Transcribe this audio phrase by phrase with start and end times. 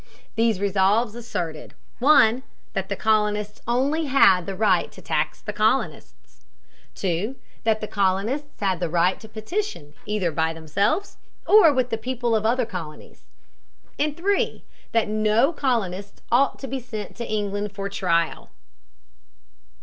[0.33, 2.41] These resolves asserted: (1)
[2.73, 6.43] that the colonists only had the right to tax the colonists;
[6.95, 7.35] (2)
[7.65, 12.35] that the colonists had the right to petition either by themselves or with the people
[12.35, 13.25] of other colonies;
[13.99, 18.49] and (3) that no colonist ought to be sent to England for trial.